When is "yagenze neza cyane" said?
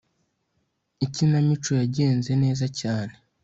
1.81-3.13